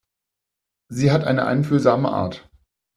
[0.89, 2.49] Sie hat eine einfühlsame Art.